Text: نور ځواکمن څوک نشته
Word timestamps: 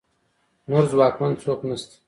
نور 0.69 0.83
ځواکمن 0.91 1.31
څوک 1.43 1.59
نشته 1.69 1.95